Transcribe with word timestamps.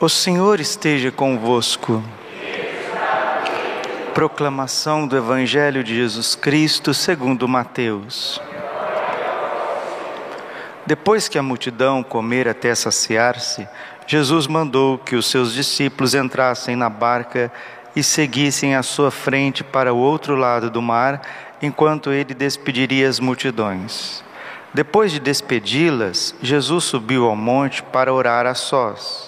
O 0.00 0.08
Senhor 0.08 0.60
esteja 0.60 1.10
convosco. 1.10 2.00
Proclamação 4.14 5.08
do 5.08 5.16
Evangelho 5.16 5.82
de 5.82 5.92
Jesus 5.92 6.36
Cristo 6.36 6.94
segundo 6.94 7.48
Mateus. 7.48 8.40
Depois 10.86 11.26
que 11.26 11.36
a 11.36 11.42
multidão 11.42 12.04
comer 12.04 12.46
até 12.46 12.72
saciar-se, 12.76 13.66
Jesus 14.06 14.46
mandou 14.46 14.98
que 14.98 15.16
os 15.16 15.26
seus 15.26 15.52
discípulos 15.52 16.14
entrassem 16.14 16.76
na 16.76 16.88
barca 16.88 17.50
e 17.96 18.00
seguissem 18.04 18.76
à 18.76 18.84
sua 18.84 19.10
frente 19.10 19.64
para 19.64 19.92
o 19.92 19.98
outro 19.98 20.36
lado 20.36 20.70
do 20.70 20.80
mar, 20.80 21.22
enquanto 21.60 22.12
ele 22.12 22.34
despediria 22.34 23.08
as 23.08 23.18
multidões. 23.18 24.22
Depois 24.72 25.10
de 25.10 25.18
despedi-las, 25.18 26.36
Jesus 26.40 26.84
subiu 26.84 27.26
ao 27.26 27.34
monte 27.34 27.82
para 27.82 28.14
orar 28.14 28.46
a 28.46 28.54
sós. 28.54 29.27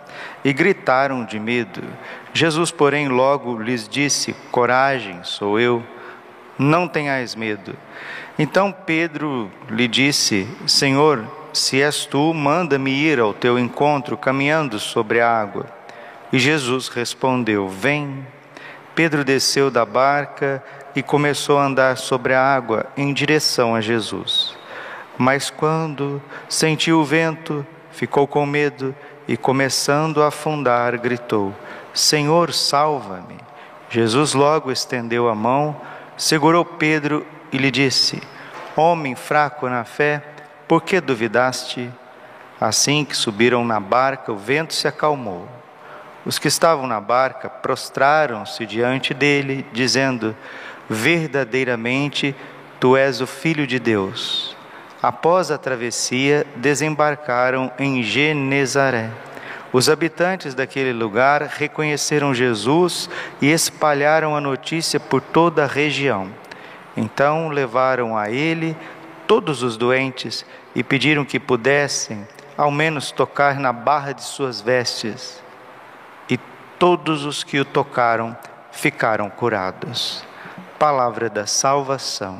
E 0.43 0.51
gritaram 0.51 1.23
de 1.23 1.39
medo. 1.39 1.81
Jesus, 2.33 2.71
porém, 2.71 3.07
logo 3.07 3.61
lhes 3.61 3.87
disse: 3.87 4.33
Coragem, 4.51 5.19
sou 5.23 5.59
eu, 5.59 5.83
não 6.57 6.87
tenhais 6.87 7.35
medo. 7.35 7.75
Então 8.37 8.71
Pedro 8.71 9.51
lhe 9.69 9.87
disse: 9.87 10.47
Senhor, 10.65 11.25
se 11.53 11.81
és 11.81 12.05
tu, 12.05 12.33
manda-me 12.33 12.91
ir 12.91 13.19
ao 13.19 13.33
teu 13.33 13.59
encontro 13.59 14.17
caminhando 14.17 14.79
sobre 14.79 15.21
a 15.21 15.29
água. 15.29 15.65
E 16.31 16.39
Jesus 16.39 16.87
respondeu: 16.87 17.67
Vem. 17.67 18.25
Pedro 18.95 19.23
desceu 19.23 19.71
da 19.71 19.85
barca 19.85 20.61
e 20.95 21.01
começou 21.01 21.57
a 21.57 21.65
andar 21.65 21.97
sobre 21.97 22.33
a 22.33 22.41
água 22.41 22.85
em 22.97 23.13
direção 23.13 23.73
a 23.73 23.81
Jesus. 23.81 24.55
Mas 25.17 25.49
quando 25.49 26.21
sentiu 26.49 26.99
o 26.99 27.05
vento, 27.05 27.65
ficou 27.91 28.27
com 28.27 28.45
medo 28.45 28.93
e, 29.27 29.37
começando 29.37 30.21
a 30.23 30.27
afundar, 30.27 30.97
gritou: 30.99 31.53
Senhor, 31.93 32.53
salva-me. 32.53 33.37
Jesus 33.89 34.33
logo 34.33 34.71
estendeu 34.71 35.27
a 35.27 35.35
mão, 35.35 35.79
segurou 36.15 36.63
Pedro 36.63 37.25
e 37.51 37.57
lhe 37.57 37.69
disse: 37.69 38.21
Homem 38.75 39.15
fraco 39.15 39.67
na 39.67 39.83
fé, 39.83 40.23
por 40.67 40.81
que 40.81 41.01
duvidaste? 41.01 41.91
Assim 42.59 43.03
que 43.03 43.17
subiram 43.17 43.65
na 43.65 43.79
barca, 43.79 44.31
o 44.31 44.37
vento 44.37 44.73
se 44.73 44.87
acalmou. 44.87 45.47
Os 46.25 46.37
que 46.37 46.47
estavam 46.47 46.85
na 46.85 47.01
barca 47.01 47.49
prostraram-se 47.49 48.65
diante 48.65 49.13
dele, 49.13 49.65
dizendo: 49.73 50.35
Verdadeiramente 50.89 52.35
tu 52.79 52.95
és 52.95 53.19
o 53.21 53.27
Filho 53.27 53.65
de 53.65 53.79
Deus. 53.79 54.50
Após 55.01 55.49
a 55.49 55.57
travessia, 55.57 56.45
desembarcaram 56.55 57.71
em 57.79 58.03
Genezaré. 58.03 59.09
Os 59.73 59.89
habitantes 59.89 60.53
daquele 60.53 60.93
lugar 60.93 61.41
reconheceram 61.43 62.33
Jesus 62.33 63.09
e 63.41 63.51
espalharam 63.51 64.35
a 64.35 64.41
notícia 64.41 64.99
por 64.99 65.21
toda 65.21 65.63
a 65.63 65.67
região. 65.67 66.29
Então 66.95 67.47
levaram 67.47 68.17
a 68.17 68.29
ele 68.29 68.75
todos 69.25 69.63
os 69.63 69.77
doentes 69.77 70.45
e 70.75 70.83
pediram 70.83 71.23
que 71.23 71.39
pudessem, 71.39 72.27
ao 72.57 72.69
menos, 72.69 73.11
tocar 73.11 73.59
na 73.59 73.71
barra 73.71 74.11
de 74.11 74.23
suas 74.23 74.59
vestes 74.59 75.41
todos 76.81 77.25
os 77.25 77.43
que 77.43 77.59
o 77.59 77.63
tocaram 77.63 78.35
ficaram 78.71 79.29
curados. 79.29 80.25
Palavra 80.79 81.29
da 81.29 81.45
salvação. 81.45 82.39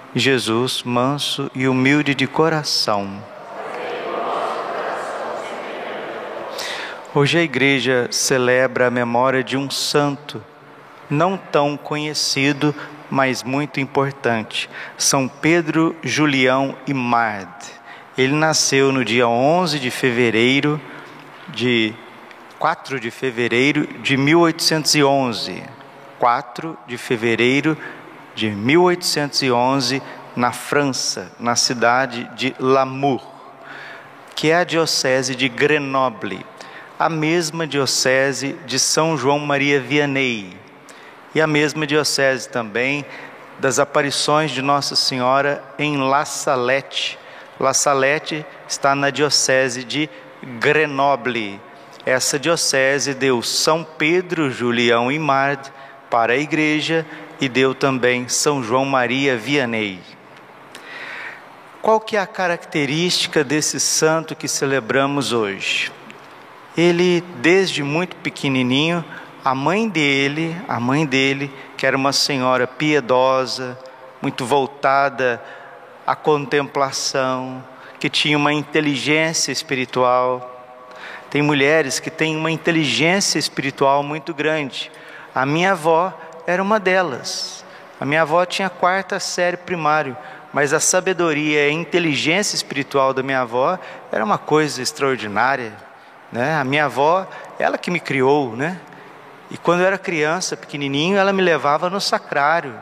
Jesus, 0.13 0.83
manso 0.83 1.49
e 1.55 1.67
humilde 1.69 2.13
de 2.13 2.27
coração. 2.27 3.23
Hoje 7.15 7.39
a 7.39 7.41
igreja 7.41 8.09
celebra 8.11 8.87
a 8.87 8.91
memória 8.91 9.41
de 9.41 9.55
um 9.55 9.69
santo, 9.69 10.43
não 11.09 11.37
tão 11.37 11.77
conhecido, 11.77 12.75
mas 13.09 13.41
muito 13.41 13.79
importante, 13.79 14.69
São 14.97 15.29
Pedro 15.29 15.95
Julião 16.03 16.75
Imard. 16.85 17.49
Ele 18.17 18.33
nasceu 18.33 18.91
no 18.91 19.05
dia 19.05 19.27
11 19.27 19.79
de 19.79 19.89
fevereiro 19.89 20.79
de 21.47 21.93
4 22.59 22.99
de 22.99 23.09
fevereiro 23.09 23.87
de 24.01 24.17
1811. 24.17 25.63
4 26.19 26.77
de 26.85 26.97
fevereiro 26.97 27.75
de 27.75 28.00
1811 28.35 30.01
na 30.35 30.51
França, 30.51 31.31
na 31.39 31.55
cidade 31.55 32.29
de 32.35 32.55
Lamour, 32.59 33.21
que 34.35 34.49
é 34.49 34.55
a 34.55 34.63
diocese 34.63 35.35
de 35.35 35.49
Grenoble, 35.49 36.45
a 36.97 37.09
mesma 37.09 37.67
diocese 37.67 38.55
de 38.65 38.79
São 38.79 39.17
João 39.17 39.39
Maria 39.39 39.79
Vianney 39.79 40.57
e 41.33 41.41
a 41.41 41.47
mesma 41.47 41.85
diocese 41.85 42.47
também 42.47 43.05
das 43.59 43.79
aparições 43.79 44.51
de 44.51 44.61
Nossa 44.61 44.95
Senhora 44.95 45.63
em 45.77 45.97
La 45.97 46.25
Salette, 46.25 47.19
La 47.59 47.75
Salette 47.75 48.43
está 48.67 48.95
na 48.95 49.11
diocese 49.11 49.83
de 49.83 50.09
Grenoble. 50.59 51.61
Essa 52.03 52.39
diocese 52.39 53.13
deu 53.13 53.43
São 53.43 53.83
Pedro 53.83 54.49
Julião 54.49 55.11
Imard 55.11 55.71
para 56.09 56.33
a 56.33 56.37
igreja 56.37 57.05
e 57.41 57.49
deu 57.49 57.73
também 57.73 58.29
São 58.29 58.63
João 58.63 58.85
Maria 58.85 59.35
Vianney. 59.35 59.99
Qual 61.81 61.99
que 61.99 62.15
é 62.15 62.19
a 62.19 62.27
característica 62.27 63.43
desse 63.43 63.79
santo 63.79 64.35
que 64.35 64.47
celebramos 64.47 65.33
hoje? 65.33 65.91
Ele, 66.77 67.21
desde 67.37 67.81
muito 67.81 68.15
pequenininho, 68.17 69.03
a 69.43 69.55
mãe 69.55 69.89
dele, 69.89 70.55
a 70.67 70.79
mãe 70.79 71.03
dele, 71.03 71.51
que 71.75 71.87
era 71.87 71.97
uma 71.97 72.13
senhora 72.13 72.67
piedosa, 72.67 73.77
muito 74.21 74.45
voltada 74.45 75.41
a 76.05 76.15
contemplação, 76.15 77.63
que 77.99 78.07
tinha 78.09 78.37
uma 78.37 78.53
inteligência 78.53 79.51
espiritual. 79.51 80.47
Tem 81.31 81.41
mulheres 81.41 81.99
que 81.99 82.11
têm 82.11 82.35
uma 82.35 82.51
inteligência 82.51 83.39
espiritual 83.39 84.03
muito 84.03 84.31
grande. 84.31 84.91
A 85.33 85.45
minha 85.45 85.71
avó 85.71 86.13
era 86.45 86.61
uma 86.61 86.79
delas. 86.79 87.63
A 87.99 88.05
minha 88.05 88.21
avó 88.21 88.45
tinha 88.45 88.69
quarta 88.69 89.19
série 89.19 89.57
primário, 89.57 90.15
mas 90.53 90.73
a 90.73 90.79
sabedoria 90.79 91.67
e 91.67 91.69
a 91.69 91.73
inteligência 91.73 92.55
espiritual 92.55 93.13
da 93.13 93.23
minha 93.23 93.41
avó 93.41 93.77
era 94.11 94.23
uma 94.23 94.37
coisa 94.37 94.81
extraordinária. 94.81 95.73
Né? 96.31 96.55
A 96.55 96.63
minha 96.63 96.85
avó, 96.85 97.27
ela 97.59 97.77
que 97.77 97.91
me 97.91 97.99
criou, 97.99 98.55
né? 98.55 98.79
E 99.49 99.57
quando 99.57 99.81
eu 99.81 99.87
era 99.87 99.97
criança, 99.97 100.55
pequenininho, 100.55 101.17
ela 101.17 101.33
me 101.33 101.41
levava 101.41 101.89
no 101.89 101.99
sacrário 101.99 102.73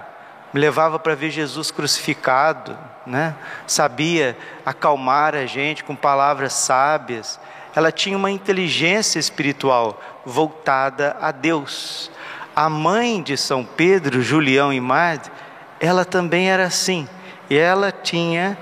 me 0.54 0.60
levava 0.60 0.98
para 0.98 1.16
ver 1.16 1.30
Jesus 1.30 1.72
crucificado, 1.72 2.78
né? 3.06 3.36
sabia 3.68 4.38
acalmar 4.66 5.36
a 5.36 5.46
gente 5.46 5.84
com 5.84 5.96
palavras 5.96 6.54
sábias. 6.54 7.40
Ela 7.76 7.92
tinha 7.92 8.18
uma 8.18 8.32
inteligência 8.32 9.20
espiritual 9.20 10.02
voltada 10.26 11.16
a 11.22 11.32
Deus. 11.32 12.12
A 12.60 12.70
mãe 12.70 13.22
de 13.22 13.38
São 13.38 13.64
Pedro, 13.64 14.22
Julião 14.22 14.74
e 14.74 14.82
Mad, 14.82 15.28
ela 15.80 16.04
também 16.04 16.50
era 16.50 16.66
assim. 16.66 17.08
E 17.50 17.56
ela 17.58 17.92
tinha 17.92 18.58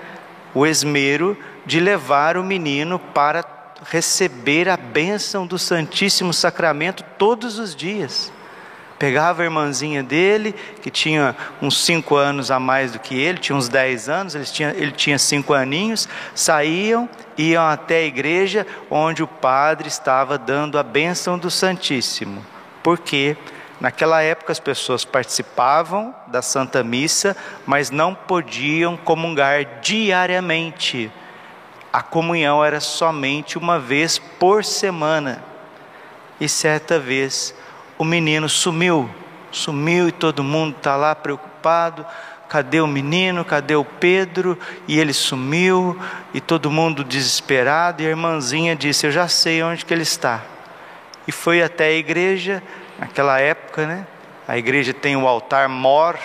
o 0.54 0.68
esmero 0.68 1.36
de 1.66 1.80
levar 1.80 2.38
o 2.38 2.44
menino 2.44 3.00
para 3.00 3.44
receber 3.90 4.70
a 4.70 4.78
bênção 4.78 5.48
do 5.48 5.58
Santíssimo 5.58 6.34
Sacramento 6.34 7.04
todos 7.18 7.58
os 7.58 7.76
dias 7.76 8.32
Pegava 9.00 9.44
a 9.44 9.46
irmãzinha 9.46 10.02
dele, 10.02 10.56
que 10.82 10.90
tinha 10.90 11.36
uns 11.62 11.78
cinco 11.86 12.16
anos 12.16 12.50
a 12.50 12.60
mais 12.60 12.94
do 12.94 13.00
que 13.00 13.16
ele, 13.16 13.38
tinha 13.38 13.56
uns 13.56 13.70
dez 13.70 14.10
anos, 14.10 14.34
ele 14.34 14.46
tinha, 14.46 14.74
ele 14.76 14.92
tinha 14.92 15.20
cinco 15.20 15.54
aninhos, 15.54 16.10
saíam, 16.34 17.08
iam 17.38 17.64
até 17.64 17.98
a 17.98 18.06
igreja 18.06 18.66
onde 18.90 19.22
o 19.22 19.28
padre 19.28 19.88
estava 19.88 20.36
dando 20.36 20.80
a 20.80 20.84
bênção 20.84 21.38
do 21.38 21.52
Santíssimo. 21.52 22.44
Porque 22.82 23.38
naquela 23.80 24.22
época 24.22 24.52
as 24.52 24.60
pessoas 24.60 25.06
participavam 25.06 26.14
da 26.28 26.42
Santa 26.42 26.84
Missa, 26.84 27.36
mas 27.66 27.90
não 27.90 28.14
podiam 28.14 28.98
comungar 28.98 29.80
diariamente. 29.82 31.12
A 31.92 32.02
comunhão 32.02 32.64
era 32.64 32.80
somente 32.80 33.58
uma 33.58 33.80
vez 33.80 34.18
por 34.18 34.64
semana. 34.64 35.44
E 36.40 36.48
certa 36.48 37.00
vez 37.00 37.56
o 37.98 38.04
menino 38.04 38.48
sumiu, 38.48 39.10
sumiu 39.52 40.08
e 40.08 40.12
todo 40.12 40.44
mundo 40.44 40.76
está 40.78 40.96
lá 40.96 41.16
preocupado. 41.16 42.06
Cadê 42.48 42.80
o 42.80 42.88
menino? 42.88 43.44
Cadê 43.44 43.76
o 43.76 43.84
Pedro? 43.84 44.58
E 44.88 45.00
ele 45.00 45.14
sumiu 45.14 46.00
e 46.34 46.40
todo 46.40 46.72
mundo 46.72 47.04
desesperado. 47.04 48.02
E 48.02 48.06
a 48.06 48.10
irmãzinha 48.10 48.76
disse: 48.76 49.06
Eu 49.06 49.12
já 49.12 49.28
sei 49.28 49.62
onde 49.64 49.84
que 49.84 49.94
ele 49.94 50.04
está. 50.04 50.44
E 51.28 51.32
foi 51.32 51.62
até 51.62 51.88
a 51.88 51.92
igreja, 51.92 52.64
naquela 52.98 53.40
época, 53.40 53.86
né? 53.86 54.06
A 54.48 54.58
igreja 54.58 54.94
tem 54.94 55.16
o 55.16 55.28
altar 55.28 55.68
mor, 55.68 56.18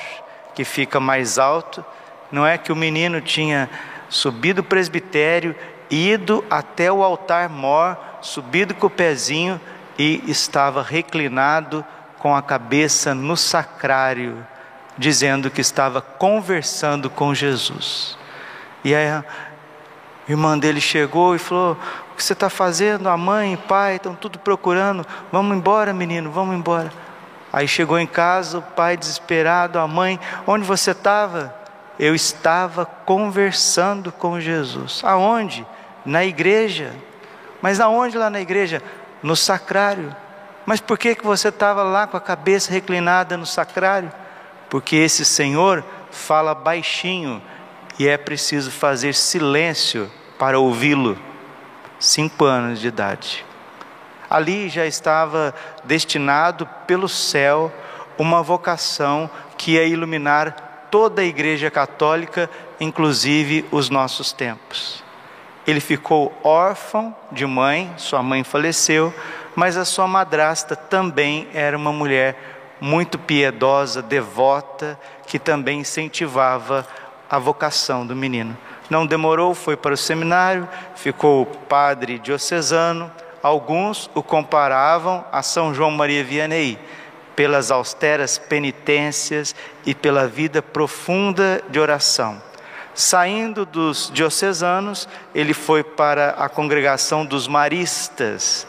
que 0.55 0.65
fica 0.65 1.01
mais 1.01 1.39
alto. 1.39 1.85
Não 2.31 2.47
é 2.47 2.57
que 2.57 2.73
o 2.73 2.77
menino 2.77 3.21
tinha 3.21 3.69
subido 4.09 4.61
o 4.61 4.65
presbitério, 4.65 5.57
ido 5.91 6.45
até 6.49 6.91
o 6.91 7.03
altar 7.03 7.49
mor, 7.49 7.99
subido 8.21 8.75
com 8.75 8.87
o 8.87 8.91
pezinho 8.91 9.61
e 9.99 10.23
estava 10.27 10.83
reclinado 10.83 11.85
com 12.19 12.35
a 12.35 12.43
cabeça 12.43 13.15
no 13.15 13.37
sacrário, 13.37 14.47
dizendo 14.97 15.51
que 15.51 15.61
estava 15.61 16.01
conversando 16.01 17.11
com 17.11 17.35
Jesus. 17.35 18.17
E 18.85 18.95
aí 18.95 19.09
a 19.09 19.25
irmã 20.29 20.59
dele 20.59 20.81
chegou 20.81 21.35
e 21.35 21.39
falou: 21.39 21.77
O 22.13 22.17
que 22.17 22.23
você 22.25 22.33
está 22.33 22.49
fazendo? 22.49 23.09
A 23.09 23.17
mãe 23.17 23.55
e 23.55 23.57
pai 23.57 23.97
estão 23.97 24.15
tudo 24.15 24.39
procurando. 24.39 25.05
Vamos 25.31 25.57
embora, 25.57 25.93
menino, 25.93 26.31
vamos 26.31 26.55
embora. 26.55 26.93
Aí 27.53 27.67
chegou 27.67 27.99
em 27.99 28.07
casa, 28.07 28.59
o 28.59 28.63
pai 28.63 28.97
desesperado, 28.97 29.79
a 29.79 29.89
mãe: 29.89 30.19
Onde 30.47 30.65
você 30.65 30.93
estava? 30.93 31.55
Eu 31.99 32.15
estava 32.15 32.87
conversando 32.87 34.11
com 34.11 34.41
Jesus. 34.41 35.03
Aonde? 35.05 35.67
Na 36.05 36.25
igreja. 36.25 36.93
Mas 37.61 37.81
aonde 37.81 38.17
lá 38.19 38.29
na 38.29 38.41
igreja? 38.41 38.83
no 39.23 39.37
sacrário. 39.37 40.15
Mas 40.67 40.81
por 40.81 40.99
que, 40.99 41.15
que 41.15 41.25
você 41.25 41.49
estava 41.49 41.83
lá 41.83 42.07
com 42.07 42.17
a 42.17 42.21
cabeça 42.21 42.73
reclinada 42.73 43.37
no 43.37 43.47
sacrário? 43.47 44.13
Porque 44.69 44.97
esse 44.97 45.25
Senhor 45.25 45.85
fala 46.11 46.55
baixinho 46.55 47.43
e 47.99 48.09
é 48.09 48.17
preciso 48.17 48.71
fazer 48.71 49.15
silêncio 49.15 50.11
para 50.39 50.59
ouvi-lo. 50.59 51.17
Cinco 52.03 52.45
anos 52.45 52.81
de 52.81 52.89
idade. 52.89 53.47
Ali 54.29 54.69
já 54.69 54.85
estava 54.85 55.55
destinado 55.85 56.69
pelo 56.85 57.09
céu 57.09 57.73
uma 58.19 58.43
vocação 58.43 59.31
que 59.57 59.75
ia 59.75 59.85
iluminar 59.85 60.89
toda 60.91 61.23
a 61.23 61.25
Igreja 61.25 61.71
Católica, 61.71 62.51
inclusive 62.81 63.65
os 63.71 63.89
nossos 63.89 64.33
tempos. 64.33 65.05
Ele 65.65 65.79
ficou 65.79 66.37
órfão 66.43 67.15
de 67.31 67.47
mãe, 67.47 67.95
sua 67.97 68.21
mãe 68.21 68.43
faleceu, 68.43 69.15
mas 69.55 69.77
a 69.77 69.85
sua 69.85 70.09
madrasta 70.09 70.75
também 70.75 71.47
era 71.55 71.77
uma 71.77 71.93
mulher 71.93 72.75
muito 72.81 73.17
piedosa, 73.17 74.03
devota, 74.03 74.99
que 75.25 75.39
também 75.39 75.79
incentivava 75.79 76.85
a 77.31 77.39
vocação 77.39 78.05
do 78.05 78.17
menino. 78.17 78.59
Não 78.91 79.07
demorou, 79.07 79.55
foi 79.55 79.77
para 79.77 79.95
o 79.95 79.97
seminário, 79.97 80.69
ficou 80.95 81.47
padre 81.47 82.19
diocesano. 82.19 83.11
Alguns 83.43 84.11
o 84.15 84.23
comparavam 84.23 85.25
a 85.33 85.43
São 85.43 85.75
João 85.75 85.91
Maria 85.91 86.23
Vianney, 86.23 86.79
pelas 87.35 87.71
austeras 87.71 88.39
penitências 88.39 89.55
e 89.87 89.95
pela 89.95 90.29
vida 90.29 90.61
profunda 90.63 91.63
de 91.69 91.81
oração. 91.81 92.41
Saindo 92.95 93.65
dos 93.65 94.11
diocesanos, 94.13 95.09
ele 95.35 95.55
foi 95.55 95.83
para 95.83 96.31
a 96.31 96.49
congregação 96.49 97.25
dos 97.25 97.49
maristas, 97.49 98.67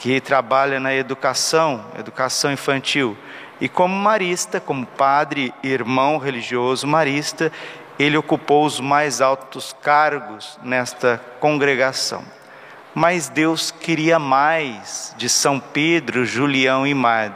que 0.00 0.20
trabalha 0.20 0.78
na 0.78 0.94
educação, 0.94 1.82
educação 1.98 2.52
infantil. 2.52 3.16
E 3.58 3.68
como 3.68 3.94
marista, 3.96 4.60
como 4.60 4.84
padre 4.84 5.52
irmão 5.62 6.18
religioso 6.18 6.86
marista, 6.86 7.50
ele 7.98 8.16
ocupou 8.16 8.64
os 8.64 8.80
mais 8.80 9.20
altos 9.20 9.74
cargos 9.82 10.58
nesta 10.62 11.20
congregação. 11.40 12.22
Mas 12.94 13.28
Deus 13.28 13.70
queria 13.70 14.18
mais 14.18 15.14
de 15.16 15.28
São 15.28 15.60
Pedro, 15.60 16.24
Julião 16.24 16.86
e 16.86 16.94
Mad 16.94 17.32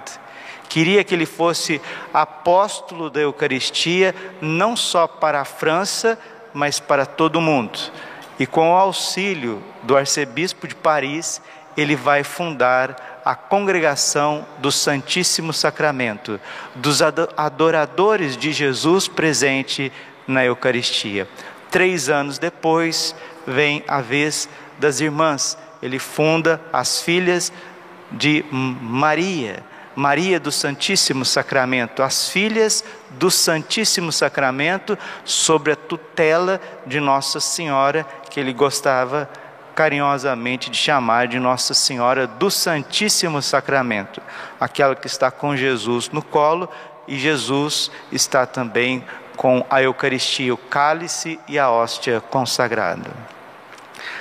queria 0.72 1.04
que 1.04 1.14
ele 1.14 1.26
fosse 1.26 1.82
apóstolo 2.14 3.10
da 3.10 3.20
Eucaristia, 3.20 4.14
não 4.40 4.74
só 4.74 5.06
para 5.06 5.38
a 5.38 5.44
França, 5.44 6.18
mas 6.54 6.80
para 6.80 7.04
todo 7.04 7.36
o 7.36 7.42
mundo. 7.42 7.78
E 8.38 8.46
com 8.46 8.70
o 8.70 8.74
auxílio 8.74 9.62
do 9.82 9.94
arcebispo 9.94 10.66
de 10.66 10.74
Paris, 10.74 11.42
ele 11.76 11.94
vai 11.94 12.24
fundar 12.24 13.20
a 13.22 13.34
congregação 13.34 14.46
do 14.60 14.72
Santíssimo 14.72 15.52
Sacramento, 15.52 16.40
dos 16.74 17.02
adoradores 17.02 18.34
de 18.34 18.50
Jesus 18.50 19.06
presente 19.06 19.92
na 20.32 20.44
Eucaristia. 20.44 21.28
Três 21.70 22.08
anos 22.08 22.38
depois, 22.38 23.14
vem 23.46 23.84
a 23.86 24.00
vez 24.00 24.48
das 24.78 25.00
irmãs. 25.00 25.56
Ele 25.80 25.98
funda 25.98 26.60
as 26.72 27.00
filhas 27.00 27.52
de 28.10 28.44
Maria 28.50 29.64
Maria 29.94 30.40
do 30.40 30.50
Santíssimo 30.50 31.24
Sacramento, 31.24 32.02
as 32.02 32.28
filhas 32.28 32.82
do 33.10 33.30
Santíssimo 33.30 34.10
Sacramento, 34.10 34.98
sob 35.24 35.70
a 35.70 35.76
tutela 35.76 36.60
de 36.86 36.98
Nossa 36.98 37.40
Senhora, 37.40 38.06
que 38.30 38.40
ele 38.40 38.52
gostava 38.52 39.28
carinhosamente 39.74 40.70
de 40.70 40.76
chamar 40.76 41.28
de 41.28 41.38
Nossa 41.38 41.74
Senhora 41.74 42.26
do 42.26 42.50
Santíssimo 42.50 43.42
Sacramento, 43.42 44.20
aquela 44.58 44.94
que 44.94 45.06
está 45.06 45.30
com 45.30 45.56
Jesus 45.56 46.08
no 46.10 46.22
colo 46.22 46.68
e 47.06 47.18
Jesus 47.18 47.90
está 48.10 48.46
também 48.46 49.04
com 49.36 49.64
a 49.70 49.82
Eucaristia, 49.82 50.54
o 50.54 50.56
cálice 50.56 51.38
e 51.48 51.58
a 51.58 51.70
hóstia 51.70 52.20
consagrada. 52.20 53.10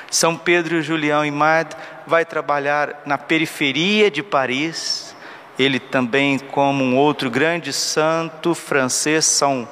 São 0.09 0.35
Pedro 0.35 0.81
Julião 0.81 1.25
Imad 1.25 1.75
vai 2.05 2.25
trabalhar 2.25 3.01
na 3.05 3.17
periferia 3.17 4.11
de 4.11 4.21
Paris, 4.21 5.15
ele 5.57 5.79
também, 5.79 6.37
como 6.37 6.83
um 6.83 6.97
outro 6.97 7.29
grande 7.29 7.71
santo 7.71 8.53
francês, 8.53 9.25
São 9.25 9.67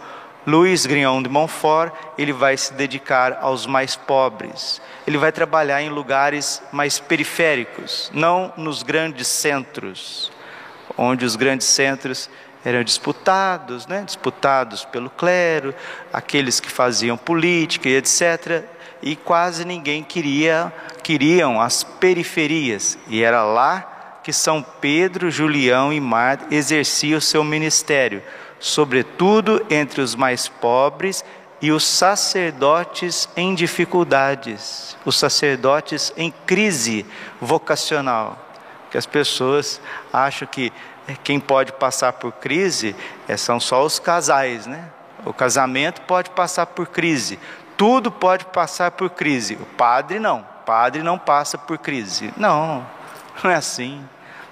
Louis 0.47 0.85
Grignon 0.85 1.21
de 1.21 1.29
Montfort, 1.29 1.93
ele 2.17 2.31
vai 2.31 2.55
se 2.55 2.73
dedicar 2.73 3.39
aos 3.41 3.65
mais 3.65 3.95
pobres. 3.95 4.81
Ele 5.05 5.17
vai 5.17 5.31
trabalhar 5.31 5.81
em 5.81 5.89
lugares 5.89 6.61
mais 6.71 6.99
periféricos, 6.99 8.09
não 8.13 8.53
nos 8.55 8.81
grandes 8.81 9.27
centros, 9.27 10.31
onde 10.97 11.25
os 11.25 11.35
grandes 11.35 11.67
centros 11.67 12.29
eram 12.63 12.83
disputados, 12.83 13.87
né? 13.87 14.03
disputados 14.05 14.83
pelo 14.85 15.09
clero, 15.09 15.73
aqueles 16.11 16.59
que 16.59 16.69
faziam 16.69 17.17
política 17.17 17.87
e 17.87 17.95
etc. 17.95 18.63
E 19.01 19.15
quase 19.15 19.63
ninguém 19.63 20.03
queria, 20.03 20.73
queriam 21.01 21.61
as 21.61 21.83
periferias. 21.83 22.97
E 23.07 23.23
era 23.23 23.43
lá 23.43 24.19
que 24.23 24.33
São 24.33 24.61
Pedro, 24.61 25.31
Julião 25.31 25.93
e 25.93 25.99
Mar 25.99 26.39
exerciam 26.51 27.17
o 27.17 27.21
seu 27.21 27.43
ministério, 27.43 28.21
sobretudo 28.59 29.65
entre 29.69 30.01
os 30.01 30.13
mais 30.15 30.47
pobres 30.47 31.23
e 31.61 31.71
os 31.71 31.85
sacerdotes 31.85 33.29
em 33.35 33.53
dificuldades, 33.55 34.97
os 35.05 35.17
sacerdotes 35.17 36.13
em 36.15 36.31
crise 36.45 37.05
vocacional. 37.39 38.45
Que 38.91 38.97
as 38.97 39.05
pessoas 39.05 39.79
acham 40.11 40.47
que 40.47 40.73
quem 41.15 41.39
pode 41.39 41.71
passar 41.73 42.13
por 42.13 42.31
crise 42.33 42.95
eh, 43.27 43.37
são 43.37 43.59
só 43.59 43.83
os 43.83 43.99
casais, 43.99 44.65
né? 44.65 44.85
O 45.25 45.33
casamento 45.33 46.01
pode 46.01 46.29
passar 46.29 46.65
por 46.65 46.87
crise, 46.87 47.39
tudo 47.77 48.11
pode 48.11 48.45
passar 48.45 48.91
por 48.91 49.09
crise. 49.09 49.55
O 49.55 49.65
padre 49.65 50.19
não, 50.19 50.39
o 50.39 50.65
padre 50.65 51.03
não 51.03 51.17
passa 51.17 51.57
por 51.57 51.77
crise. 51.77 52.33
Não, 52.37 52.85
não 53.43 53.51
é 53.51 53.55
assim. 53.55 54.03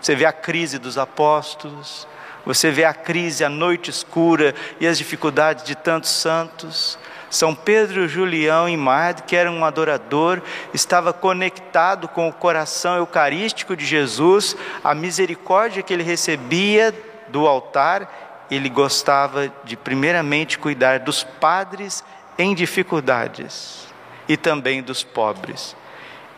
Você 0.02 0.16
vê 0.16 0.26
a 0.26 0.34
crise 0.34 0.78
dos 0.78 0.98
apóstolos, 0.98 2.08
você 2.48 2.72
vê 2.72 2.86
a 2.86 2.94
crise, 2.94 3.44
a 3.44 3.50
noite 3.50 3.90
escura 3.90 4.56
e 4.80 4.88
as 4.88 4.98
dificuldades 4.98 5.66
de 5.66 5.76
tantos 5.76 6.12
santos. 6.12 6.98
São 7.30 7.54
Pedro, 7.54 8.08
Julião 8.08 8.70
e 8.70 8.78
Mad, 8.78 9.20
que 9.24 9.36
era 9.36 9.52
um 9.52 9.66
adorador, 9.66 10.42
estava 10.74 11.12
conectado 11.12 12.08
com 12.08 12.30
o 12.30 12.32
coração 12.32 12.96
eucarístico 12.96 13.76
de 13.76 13.86
Jesus, 13.86 14.56
a 14.82 14.96
misericórdia 14.96 15.84
que 15.84 15.92
ele 15.92 16.04
recebia 16.04 16.96
do 17.28 17.46
altar, 17.46 18.48
ele 18.50 18.70
gostava 18.70 19.52
de 19.66 19.76
primeiramente 19.76 20.58
cuidar 20.58 21.00
dos 21.00 21.26
padres 21.26 22.02
em 22.38 22.56
dificuldades 22.56 23.90
e 24.26 24.38
também 24.38 24.82
dos 24.82 25.04
pobres. 25.04 25.76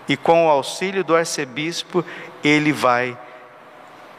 E 0.08 0.18
com 0.18 0.48
o 0.48 0.50
auxílio 0.50 1.04
do 1.04 1.16
arcebispo, 1.16 2.04
ele 2.44 2.74
vai 2.74 3.16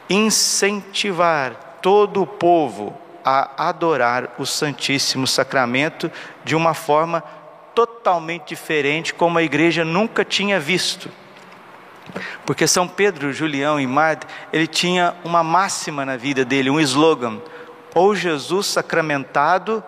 incentivar 0.09 1.70
todo 1.81 2.21
o 2.21 2.27
povo 2.27 2.97
a 3.23 3.69
adorar 3.69 4.35
o 4.37 4.45
Santíssimo 4.45 5.27
Sacramento 5.27 6.11
de 6.43 6.55
uma 6.55 6.73
forma 6.73 7.23
totalmente 7.75 8.49
diferente, 8.49 9.13
como 9.13 9.37
a 9.37 9.43
igreja 9.43 9.85
nunca 9.85 10.25
tinha 10.25 10.59
visto. 10.59 11.09
Porque 12.45 12.67
São 12.67 12.87
Pedro, 12.87 13.31
Julião 13.31 13.79
e 13.79 13.87
Marte, 13.87 14.27
ele 14.51 14.67
tinha 14.67 15.15
uma 15.23 15.43
máxima 15.43 16.05
na 16.05 16.17
vida 16.17 16.43
dele, 16.43 16.69
um 16.69 16.79
slogan: 16.79 17.39
ou 17.93 18.15
Jesus 18.15 18.67
sacramentado 18.67 19.83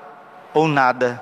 ou 0.53 0.67
nada. 0.67 1.21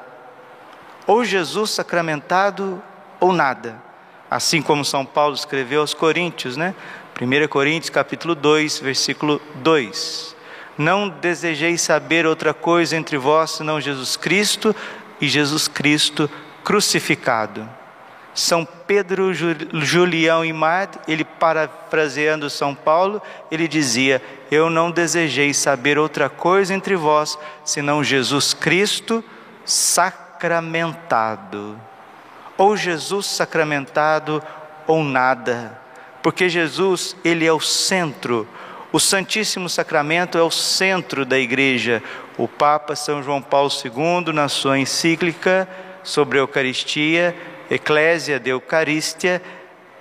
Ou 1.07 1.25
Jesus 1.25 1.71
sacramentado 1.71 2.81
ou 3.19 3.33
nada. 3.33 3.81
Assim 4.29 4.61
como 4.61 4.85
São 4.85 5.05
Paulo 5.05 5.35
escreveu 5.35 5.81
aos 5.81 5.93
Coríntios, 5.93 6.55
né? 6.55 6.75
1 7.19 7.47
Coríntios 7.47 7.89
capítulo 7.89 8.35
2, 8.35 8.79
versículo 8.79 9.41
2. 9.55 10.35
Não 10.81 11.07
desejeis 11.07 11.79
saber 11.79 12.25
outra 12.25 12.51
coisa 12.55 12.97
entre 12.97 13.15
vós 13.15 13.51
senão 13.51 13.79
Jesus 13.79 14.17
Cristo 14.17 14.75
e 15.21 15.27
Jesus 15.27 15.67
Cristo 15.67 16.27
crucificado. 16.63 17.69
São 18.33 18.65
Pedro, 18.65 19.31
Julião 19.31 20.43
e 20.43 20.51
Marte, 20.51 20.97
ele 21.07 21.23
parafraseando 21.23 22.49
São 22.49 22.73
Paulo, 22.73 23.21
ele 23.51 23.67
dizia: 23.67 24.23
Eu 24.49 24.71
não 24.71 24.89
desejei 24.89 25.53
saber 25.53 25.99
outra 25.99 26.29
coisa 26.29 26.73
entre 26.73 26.95
vós, 26.95 27.37
senão 27.63 28.03
Jesus 28.03 28.55
Cristo 28.55 29.23
sacramentado. 29.63 31.79
Ou 32.57 32.75
Jesus 32.75 33.27
sacramentado 33.27 34.41
ou 34.87 35.03
nada. 35.03 35.79
Porque 36.23 36.49
Jesus, 36.49 37.15
ele 37.23 37.45
é 37.45 37.53
o 37.53 37.59
centro. 37.59 38.47
O 38.93 38.99
Santíssimo 38.99 39.69
Sacramento 39.69 40.37
é 40.37 40.43
o 40.43 40.51
centro 40.51 41.25
da 41.25 41.39
igreja. 41.39 42.03
O 42.37 42.45
Papa 42.45 42.93
São 42.93 43.23
João 43.23 43.41
Paulo 43.41 43.69
II, 43.69 44.33
na 44.33 44.49
sua 44.49 44.77
encíclica 44.77 45.65
sobre 46.03 46.37
a 46.37 46.41
Eucaristia, 46.41 47.33
Eclésia 47.69 48.37
de 48.37 48.49
Eucarístia, 48.49 49.41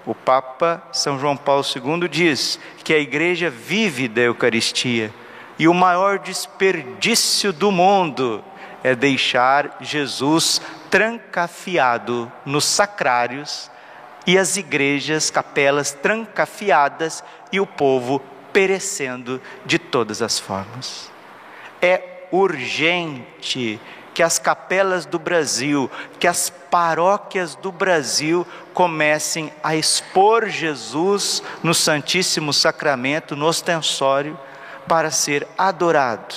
o 0.04 0.12
Papa 0.12 0.82
São 0.92 1.20
João 1.20 1.36
Paulo 1.36 1.62
II 1.64 2.08
diz 2.08 2.58
que 2.82 2.92
a 2.92 2.98
igreja 2.98 3.48
vive 3.48 4.08
da 4.08 4.22
Eucaristia 4.22 5.14
e 5.56 5.68
o 5.68 5.74
maior 5.74 6.18
desperdício 6.18 7.52
do 7.52 7.70
mundo 7.70 8.42
é 8.82 8.96
deixar 8.96 9.76
Jesus 9.80 10.60
trancafiado 10.90 12.32
nos 12.44 12.64
sacrários 12.64 13.70
e 14.26 14.36
as 14.36 14.56
igrejas, 14.56 15.30
capelas 15.30 15.92
trancafiadas 15.92 17.22
e 17.52 17.60
o 17.60 17.66
povo 17.66 18.20
perecendo 18.52 19.40
de 19.64 19.78
todas 19.78 20.22
as 20.22 20.38
formas. 20.38 21.10
É 21.80 22.26
urgente 22.30 23.80
que 24.12 24.22
as 24.22 24.38
capelas 24.38 25.06
do 25.06 25.18
Brasil, 25.18 25.90
que 26.18 26.26
as 26.26 26.50
paróquias 26.50 27.54
do 27.54 27.72
Brasil 27.72 28.46
comecem 28.74 29.52
a 29.62 29.76
expor 29.76 30.48
Jesus 30.48 31.42
no 31.62 31.72
Santíssimo 31.72 32.52
Sacramento, 32.52 33.36
no 33.36 33.46
ostensório, 33.46 34.38
para 34.86 35.10
ser 35.10 35.46
adorado. 35.56 36.34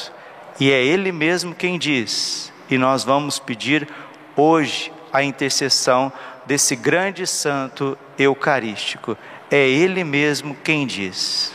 E 0.60 0.72
é 0.72 0.84
Ele 0.84 1.12
mesmo 1.12 1.56
quem 1.56 1.80
diz, 1.80 2.54
e 2.70 2.78
nós 2.78 3.04
vamos 3.04 3.40
pedir 3.40 3.88
hoje 4.36 4.92
a 5.12 5.24
intercessão 5.24 6.12
desse 6.46 6.76
grande 6.76 7.26
santo 7.26 7.98
eucarístico. 8.18 9.18
É 9.50 9.68
Ele 9.68 10.04
mesmo 10.04 10.56
quem 10.64 10.86
diz. 10.86 11.54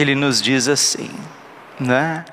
Ele 0.00 0.14
nos 0.14 0.40
diz 0.40 0.68
assim, 0.68 1.10
né? 1.78 2.24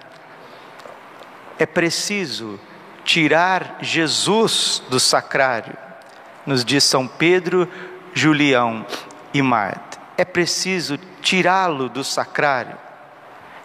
é 1.60 1.66
preciso 1.66 2.60
tirar 3.04 3.78
Jesus 3.82 4.82
do 4.90 5.00
sacrário, 5.00 5.76
nos 6.46 6.64
diz 6.64 6.84
São 6.84 7.08
Pedro, 7.08 7.68
Julião 8.14 8.86
e 9.34 9.42
Marta. 9.42 9.98
É 10.18 10.26
preciso 10.26 10.98
tirá-lo 11.22 11.90
do 11.90 12.04
sacrário. 12.04 12.78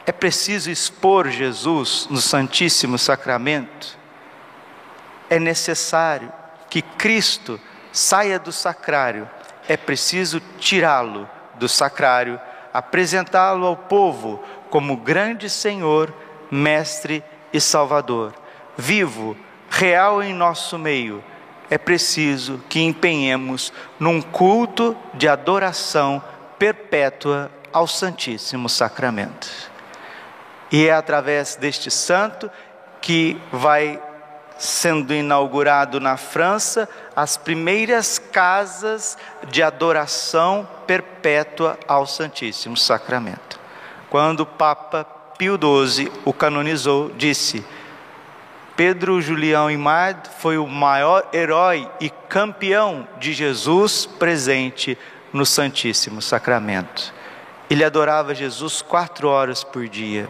É 0.04 0.12
preciso 0.12 0.70
expor 0.70 1.28
Jesus 1.28 2.08
no 2.10 2.20
Santíssimo 2.20 2.98
Sacramento. 2.98 3.96
É 5.30 5.38
necessário 5.38 6.32
que 6.68 6.82
Cristo 6.82 7.60
saia 7.92 8.38
do 8.38 8.52
sacrário. 8.52 9.28
É 9.68 9.76
preciso 9.76 10.42
tirá-lo 10.58 11.28
do 11.54 11.68
sacrário, 11.68 12.40
apresentá-lo 12.72 13.66
ao 13.66 13.76
povo 13.76 14.42
como 14.70 14.96
grande 14.96 15.50
Senhor, 15.50 16.12
Mestre 16.50 17.22
e 17.52 17.60
Salvador, 17.60 18.32
vivo, 18.76 19.36
real 19.68 20.22
em 20.22 20.32
nosso 20.32 20.78
meio, 20.78 21.22
é 21.70 21.78
preciso 21.78 22.62
que 22.68 22.80
empenhemos 22.80 23.72
num 23.98 24.20
culto 24.20 24.96
de 25.14 25.26
adoração 25.26 26.22
perpétua 26.58 27.50
ao 27.72 27.86
Santíssimo 27.86 28.68
Sacramento. 28.68 29.48
E 30.70 30.86
é 30.86 30.92
através 30.92 31.56
deste 31.56 31.90
santo 31.90 32.50
que 33.00 33.40
vai 33.50 34.00
sendo 34.62 35.12
inaugurado 35.12 35.98
na 35.98 36.16
França 36.16 36.88
as 37.16 37.36
primeiras 37.36 38.16
casas 38.16 39.18
de 39.48 39.60
adoração 39.60 40.68
perpétua 40.86 41.76
ao 41.88 42.06
Santíssimo 42.06 42.76
Sacramento. 42.76 43.58
Quando 44.08 44.40
o 44.40 44.46
Papa 44.46 45.04
Pio 45.36 45.58
XII 45.58 46.12
o 46.24 46.32
canonizou, 46.32 47.10
disse: 47.16 47.64
Pedro 48.76 49.20
Julião 49.20 49.68
Imad 49.68 50.28
foi 50.38 50.58
o 50.58 50.66
maior 50.68 51.28
herói 51.32 51.90
e 52.00 52.08
campeão 52.08 53.08
de 53.18 53.32
Jesus 53.32 54.06
presente 54.06 54.96
no 55.32 55.44
Santíssimo 55.44 56.22
Sacramento. 56.22 57.12
Ele 57.68 57.82
adorava 57.82 58.32
Jesus 58.32 58.80
quatro 58.80 59.26
horas 59.26 59.64
por 59.64 59.88
dia. 59.88 60.28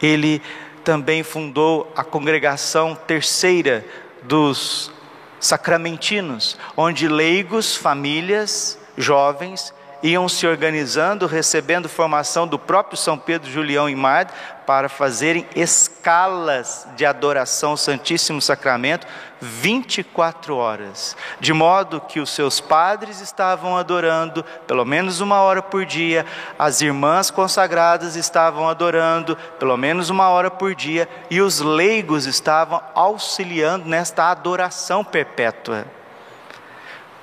Ele 0.00 0.40
também 0.84 1.22
fundou 1.22 1.90
a 1.96 2.04
congregação 2.04 2.94
terceira 2.94 3.84
dos 4.22 4.92
sacramentinos, 5.40 6.56
onde 6.76 7.08
leigos, 7.08 7.76
famílias, 7.76 8.78
jovens 8.96 9.74
iam 10.02 10.28
se 10.28 10.46
organizando, 10.46 11.26
recebendo 11.26 11.88
formação 11.88 12.46
do 12.46 12.58
próprio 12.58 12.96
São 12.96 13.16
Pedro 13.16 13.50
Julião 13.50 13.88
e 13.88 13.94
Mad 13.94 14.28
para 14.66 14.88
fazerem 14.88 15.46
escalas 15.54 16.86
de 16.96 17.04
adoração 17.04 17.70
ao 17.70 17.76
Santíssimo 17.76 18.40
Sacramento 18.40 19.06
24 19.40 20.56
horas, 20.56 21.16
de 21.40 21.52
modo 21.52 22.00
que 22.00 22.20
os 22.20 22.30
seus 22.30 22.60
padres 22.60 23.20
estavam 23.20 23.76
adorando 23.76 24.44
pelo 24.66 24.84
menos 24.84 25.20
uma 25.20 25.40
hora 25.40 25.60
por 25.60 25.84
dia, 25.84 26.24
as 26.58 26.80
irmãs 26.80 27.30
consagradas 27.30 28.14
estavam 28.14 28.68
adorando 28.68 29.36
pelo 29.58 29.76
menos 29.76 30.10
uma 30.10 30.28
hora 30.28 30.50
por 30.50 30.74
dia 30.74 31.08
e 31.30 31.40
os 31.40 31.60
leigos 31.60 32.26
estavam 32.26 32.80
auxiliando 32.94 33.88
nesta 33.88 34.30
adoração 34.30 35.04
perpétua. 35.04 36.01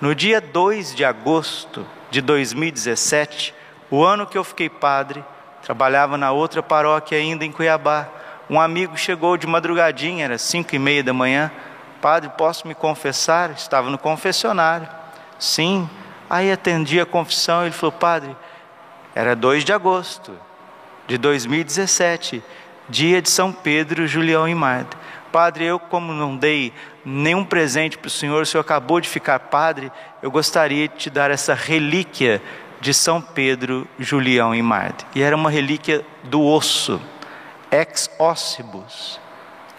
No 0.01 0.15
dia 0.15 0.39
2 0.39 0.95
de 0.95 1.03
agosto 1.03 1.85
de 2.09 2.21
2017, 2.21 3.53
o 3.91 4.01
ano 4.01 4.25
que 4.25 4.37
eu 4.37 4.45
fiquei 4.45 4.69
padre, 4.69 5.21
trabalhava 5.61 6.17
na 6.17 6.31
outra 6.31 6.63
paróquia 6.63 7.17
ainda 7.17 7.43
em 7.43 7.51
Cuiabá. 7.51 8.07
Um 8.49 8.61
amigo 8.61 8.95
chegou 8.95 9.35
de 9.35 9.45
madrugadinha, 9.45 10.23
era 10.23 10.37
cinco 10.37 10.73
e 10.73 10.79
meia 10.79 11.03
da 11.03 11.11
manhã. 11.11 11.51
Padre, 12.01 12.31
posso 12.37 12.65
me 12.65 12.73
confessar? 12.73 13.51
Estava 13.51 13.89
no 13.89 13.97
confessionário. 13.97 14.87
Sim. 15.37 15.89
Aí 16.29 16.49
atendi 16.49 16.97
a 17.01 17.05
confissão. 17.05 17.63
Ele 17.63 17.71
falou: 17.71 17.91
Padre, 17.91 18.33
era 19.13 19.35
2 19.35 19.65
de 19.65 19.73
agosto 19.73 20.31
de 21.07 21.17
2017, 21.17 22.41
dia 22.87 23.21
de 23.21 23.29
São 23.29 23.51
Pedro, 23.51 24.07
Julião 24.07 24.47
e 24.47 24.55
Marta. 24.55 24.95
Padre, 25.31 25.65
eu, 25.65 25.79
como 25.79 26.13
não 26.13 26.35
dei 26.35 26.73
nenhum 27.05 27.45
presente 27.45 27.97
para 27.97 28.07
o 28.07 28.11
Senhor, 28.11 28.41
o 28.41 28.45
Senhor 28.45 28.61
acabou 28.61 28.99
de 28.99 29.07
ficar 29.07 29.39
padre, 29.39 29.91
eu 30.21 30.29
gostaria 30.31 30.87
de 30.87 30.95
te 30.95 31.09
dar 31.09 31.31
essa 31.31 31.53
relíquia 31.53 32.41
de 32.81 32.93
São 32.93 33.21
Pedro, 33.21 33.87
Julião 33.97 34.53
e 34.55 34.61
Marta. 34.61 35.05
E 35.13 35.21
era 35.21 35.35
uma 35.35 35.49
relíquia 35.49 36.05
do 36.23 36.43
osso, 36.43 36.99
ex 37.71 38.09
ossibus, 38.17 39.19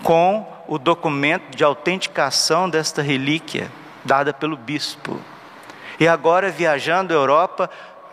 com 0.03 0.47
o 0.69 0.79
documento 0.79 1.57
de 1.57 1.65
autenticação 1.65 2.69
desta 2.69 3.03
relíquia, 3.03 3.71
dada 4.05 4.33
pelo 4.33 4.57
bispo. 4.57 5.21
E 5.99 6.09
agora, 6.09 6.51
viajando 6.51 7.13
à 7.13 7.17
Europa, 7.17 7.69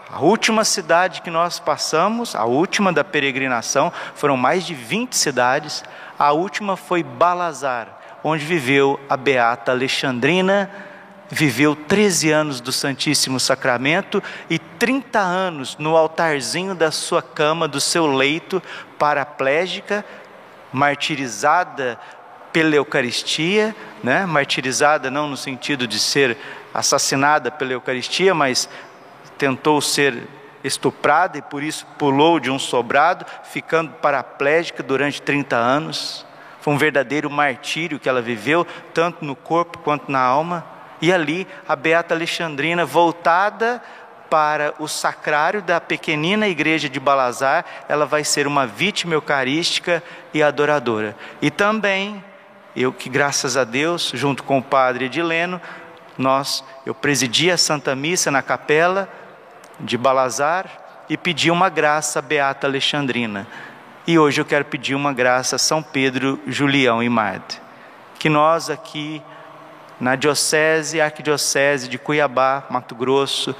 A 0.09 0.21
última 0.21 0.63
cidade 0.63 1.21
que 1.21 1.29
nós 1.29 1.59
passamos, 1.59 2.33
a 2.33 2.45
última 2.45 2.93
da 2.93 3.03
peregrinação, 3.03 3.91
foram 4.15 4.37
mais 4.37 4.65
de 4.65 4.73
20 4.73 5.13
cidades. 5.13 5.83
A 6.17 6.31
última 6.31 6.77
foi 6.77 7.03
Balazar, 7.03 7.99
onde 8.23 8.45
viveu 8.45 8.97
a 9.09 9.17
beata 9.17 9.73
Alexandrina, 9.73 10.71
viveu 11.29 11.75
13 11.75 12.31
anos 12.31 12.61
do 12.61 12.71
Santíssimo 12.71 13.37
Sacramento 13.37 14.23
e 14.49 14.57
30 14.57 15.19
anos 15.19 15.77
no 15.77 15.97
altarzinho 15.97 16.73
da 16.73 16.89
sua 16.89 17.21
cama, 17.21 17.67
do 17.67 17.81
seu 17.81 18.07
leito, 18.07 18.63
paraplégica, 18.97 20.05
martirizada 20.71 21.99
pela 22.53 22.75
Eucaristia, 22.75 23.75
né? 24.01 24.25
martirizada 24.25 25.11
não 25.11 25.27
no 25.27 25.35
sentido 25.35 25.85
de 25.85 25.99
ser 25.99 26.37
assassinada 26.73 27.51
pela 27.51 27.73
Eucaristia, 27.73 28.33
mas 28.33 28.69
tentou 29.37 29.79
ser 29.81 30.27
estuprada 30.63 31.37
e 31.37 31.41
por 31.41 31.63
isso 31.63 31.85
pulou 31.97 32.39
de 32.39 32.51
um 32.51 32.59
sobrado, 32.59 33.25
ficando 33.43 33.91
paraplégica 33.93 34.83
durante 34.83 35.21
30 35.21 35.55
anos. 35.55 36.25
Foi 36.61 36.73
um 36.73 36.77
verdadeiro 36.77 37.29
martírio 37.29 37.99
que 37.99 38.09
ela 38.09 38.21
viveu, 38.21 38.65
tanto 38.93 39.23
no 39.23 39.35
corpo 39.35 39.77
quanto 39.79 40.11
na 40.11 40.19
alma. 40.19 40.65
E 41.01 41.13
ali 41.13 41.47
a 41.67 41.75
Beata 41.75 42.13
Alexandrina, 42.13 42.85
voltada 42.85 43.81
para 44.29 44.73
o 44.77 44.87
sacrário 44.87 45.61
da 45.61 45.79
pequenina 45.79 46.47
igreja 46.47 46.89
de 46.89 46.99
Balazar, 46.99 47.63
ela 47.87 48.05
vai 48.05 48.23
ser 48.23 48.45
uma 48.45 48.67
vítima 48.67 49.13
eucarística 49.13 50.03
e 50.33 50.43
adoradora. 50.43 51.15
E 51.41 51.49
também, 51.49 52.21
eu 52.75 52.91
que 52.91 53.09
graças 53.09 53.55
a 53.55 53.63
Deus, 53.63 54.11
junto 54.13 54.43
com 54.43 54.57
o 54.57 54.63
padre 54.63 55.05
Edileno, 55.05 55.61
nós, 56.17 56.63
eu 56.85 56.93
presidi 56.93 57.49
a 57.51 57.57
Santa 57.57 57.95
Missa 57.95 58.29
na 58.31 58.41
capela 58.41 59.07
de 59.79 59.97
Balazar 59.97 60.69
e 61.09 61.17
pedi 61.17 61.49
uma 61.49 61.69
graça 61.69 62.19
a 62.19 62.21
Beata 62.21 62.67
Alexandrina. 62.67 63.47
E 64.05 64.17
hoje 64.17 64.39
eu 64.41 64.45
quero 64.45 64.65
pedir 64.65 64.95
uma 64.95 65.13
graça 65.13 65.57
a 65.57 65.59
São 65.59 65.83
Pedro, 65.83 66.39
Julião 66.47 67.03
e 67.03 67.09
Marte. 67.09 67.61
Que 68.17 68.29
nós 68.29 68.69
aqui 68.69 69.21
na 69.99 70.15
Diocese, 70.15 71.01
Arquidiocese 71.01 71.87
de 71.87 71.97
Cuiabá, 71.97 72.63
Mato 72.69 72.95
Grosso, 72.95 73.55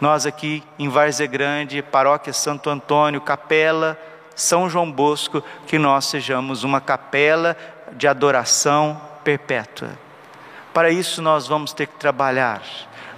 nós 0.00 0.26
aqui 0.26 0.62
em 0.78 0.88
Várzea 0.88 1.26
Grande, 1.26 1.82
Paróquia 1.82 2.32
Santo 2.32 2.68
Antônio, 2.70 3.20
Capela 3.20 3.98
São 4.34 4.68
João 4.68 4.90
Bosco, 4.90 5.42
que 5.66 5.78
nós 5.78 6.06
sejamos 6.06 6.64
uma 6.64 6.80
capela 6.80 7.56
de 7.92 8.08
adoração 8.08 9.00
perpétua. 9.22 9.90
Para 10.72 10.90
isso 10.90 11.22
nós 11.22 11.46
vamos 11.46 11.72
ter 11.72 11.86
que 11.86 11.94
trabalhar, 11.94 12.60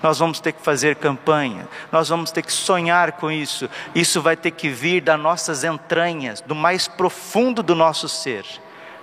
nós 0.07 0.21
vamos 0.21 0.39
ter 0.39 0.53
que 0.53 0.63
fazer 0.63 0.95
campanha, 0.95 1.67
nós 1.91 2.09
vamos 2.09 2.31
ter 2.31 2.41
que 2.43 2.53
sonhar 2.53 3.13
com 3.13 3.29
isso. 3.29 3.69
Isso 3.93 4.23
vai 4.23 4.37
ter 4.37 4.53
que 4.53 4.69
vir 4.69 5.01
das 5.01 5.19
nossas 5.19 5.65
entranhas, 5.65 6.41
do 6.41 6.55
mais 6.55 6.87
profundo 6.87 7.61
do 7.61 7.75
nosso 7.75 8.09
ser, 8.09 8.47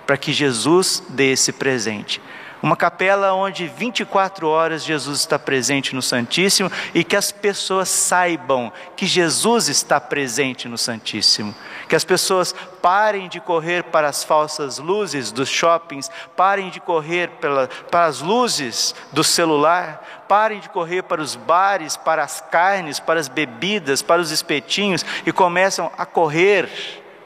para 0.06 0.16
que 0.16 0.32
Jesus 0.32 1.02
dê 1.10 1.32
esse 1.32 1.52
presente. 1.52 2.22
Uma 2.64 2.76
capela 2.76 3.34
onde 3.34 3.66
24 3.66 4.48
horas 4.48 4.82
Jesus 4.82 5.20
está 5.20 5.38
presente 5.38 5.94
no 5.94 6.00
Santíssimo 6.00 6.72
e 6.94 7.04
que 7.04 7.14
as 7.14 7.30
pessoas 7.30 7.90
saibam 7.90 8.72
que 8.96 9.04
Jesus 9.04 9.68
está 9.68 10.00
presente 10.00 10.66
no 10.66 10.78
Santíssimo. 10.78 11.54
Que 11.90 11.94
as 11.94 12.06
pessoas 12.06 12.54
parem 12.80 13.28
de 13.28 13.38
correr 13.38 13.84
para 13.84 14.08
as 14.08 14.24
falsas 14.24 14.78
luzes 14.78 15.30
dos 15.30 15.50
shoppings, 15.50 16.10
parem 16.34 16.70
de 16.70 16.80
correr 16.80 17.32
pela, 17.32 17.68
para 17.90 18.06
as 18.06 18.22
luzes 18.22 18.94
do 19.12 19.22
celular, 19.22 20.24
parem 20.26 20.58
de 20.58 20.70
correr 20.70 21.02
para 21.02 21.20
os 21.20 21.36
bares, 21.36 21.98
para 21.98 22.24
as 22.24 22.40
carnes, 22.40 22.98
para 22.98 23.20
as 23.20 23.28
bebidas, 23.28 24.00
para 24.00 24.22
os 24.22 24.30
espetinhos 24.30 25.04
e 25.26 25.30
começam 25.32 25.92
a 25.98 26.06
correr 26.06 26.70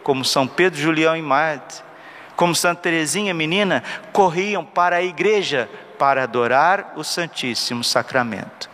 como 0.02 0.24
São 0.24 0.48
Pedro, 0.48 0.80
Julião 0.80 1.16
e 1.16 1.22
Marte 1.22 1.86
como 2.38 2.54
Santa 2.54 2.82
Teresinha, 2.82 3.34
menina, 3.34 3.82
corriam 4.12 4.64
para 4.64 4.94
a 4.94 5.02
igreja 5.02 5.68
para 5.98 6.22
adorar 6.22 6.92
o 6.94 7.02
Santíssimo 7.02 7.82
Sacramento. 7.82 8.70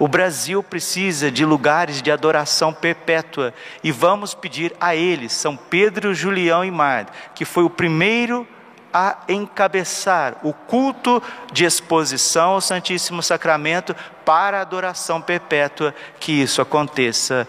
O 0.00 0.08
Brasil 0.08 0.64
precisa 0.64 1.30
de 1.30 1.44
lugares 1.44 2.02
de 2.02 2.10
adoração 2.10 2.74
perpétua 2.74 3.54
e 3.84 3.92
vamos 3.92 4.34
pedir 4.34 4.74
a 4.80 4.96
eles, 4.96 5.32
São 5.32 5.56
Pedro, 5.56 6.12
Julião 6.12 6.64
e 6.64 6.72
Mar, 6.72 7.06
que 7.36 7.44
foi 7.44 7.62
o 7.62 7.70
primeiro 7.70 8.44
a 8.92 9.18
encabeçar 9.28 10.34
o 10.42 10.52
culto 10.52 11.22
de 11.52 11.64
exposição 11.64 12.54
ao 12.54 12.60
Santíssimo 12.60 13.22
Sacramento 13.22 13.94
para 14.24 14.60
adoração 14.60 15.22
perpétua, 15.22 15.94
que 16.18 16.32
isso 16.32 16.60
aconteça 16.60 17.46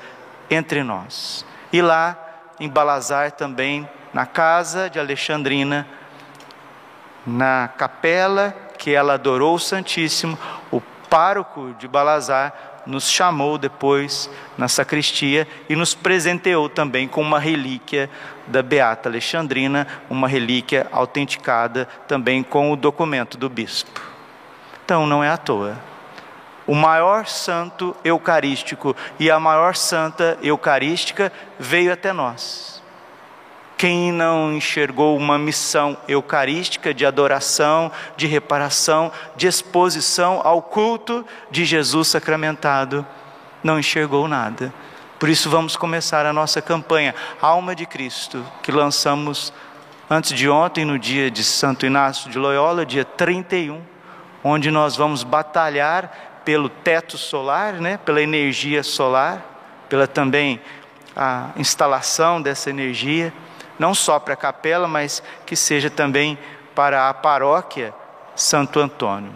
entre 0.47 0.83
nós. 0.83 1.43
E 1.73 1.81
lá 1.81 2.15
em 2.59 2.69
Balazar 2.69 3.31
também 3.31 3.89
na 4.13 4.25
casa 4.25 4.89
de 4.89 4.99
Alexandrina, 4.99 5.87
na 7.25 7.69
capela 7.77 8.55
que 8.77 8.93
ela 8.93 9.13
adorou 9.13 9.55
o 9.55 9.59
Santíssimo, 9.59 10.37
o 10.71 10.81
pároco 11.09 11.75
de 11.77 11.87
Balazar 11.87 12.53
nos 12.85 13.09
chamou 13.09 13.57
depois 13.57 14.29
na 14.57 14.67
sacristia 14.67 15.47
e 15.67 15.75
nos 15.75 15.93
presenteou 15.93 16.69
também 16.69 17.07
com 17.07 17.21
uma 17.21 17.37
relíquia 17.37 18.09
da 18.47 18.63
Beata 18.63 19.09
Alexandrina, 19.09 19.85
uma 20.09 20.27
relíquia 20.27 20.87
autenticada 20.91 21.87
também 22.07 22.41
com 22.41 22.71
o 22.71 22.75
documento 22.75 23.37
do 23.37 23.49
bispo. 23.49 24.01
Então 24.85 25.05
não 25.05 25.23
é 25.23 25.29
à 25.29 25.37
toa. 25.37 25.77
O 26.65 26.73
maior 26.73 27.27
santo 27.27 27.95
eucarístico 28.03 28.95
e 29.19 29.29
a 29.29 29.39
maior 29.39 29.75
santa 29.75 30.37
eucarística 30.41 31.31
veio 31.59 31.91
até 31.91 32.13
nós 32.13 32.78
quem 33.79 34.11
não 34.11 34.51
enxergou 34.51 35.15
uma 35.15 35.39
missão 35.39 35.95
eucarística 36.05 36.93
de 36.93 37.05
adoração, 37.05 37.89
de 38.17 38.27
reparação, 38.27 39.09
de 39.37 39.47
exposição 39.47 40.41
ao 40.43 40.61
culto 40.61 41.25
de 41.49 41.63
Jesus 41.63 42.09
sacramentado, 42.09 43.07
não 43.63 43.79
enxergou 43.79 44.27
nada. 44.27 44.73
Por 45.17 45.29
isso, 45.29 45.49
vamos 45.49 45.77
começar 45.77 46.25
a 46.25 46.33
nossa 46.33 46.61
campanha 46.61 47.15
Alma 47.41 47.73
de 47.73 47.85
Cristo, 47.85 48.45
que 48.61 48.69
lançamos 48.69 49.53
antes 50.09 50.33
de 50.33 50.49
ontem, 50.49 50.83
no 50.83 50.99
dia 50.99 51.31
de 51.31 51.41
Santo 51.41 51.85
Inácio 51.85 52.29
de 52.29 52.37
Loyola, 52.37 52.85
dia 52.85 53.05
31, 53.05 53.81
onde 54.43 54.69
nós 54.69 54.97
vamos 54.97 55.23
batalhar 55.23 56.41
pelo 56.43 56.67
teto 56.67 57.17
solar, 57.17 57.75
né, 57.75 57.95
pela 57.95 58.21
energia 58.21 58.83
solar, 58.83 59.41
pela 59.87 60.05
também 60.05 60.59
a 61.15 61.51
instalação 61.55 62.41
dessa 62.41 62.69
energia 62.69 63.31
não 63.79 63.95
só 63.95 64.19
para 64.19 64.35
a 64.35 64.37
capela, 64.37 64.87
mas 64.87 65.23
que 65.45 65.55
seja 65.55 65.89
também 65.89 66.37
para 66.75 67.09
a 67.09 67.13
paróquia 67.13 67.93
Santo 68.35 68.79
Antônio. 68.79 69.31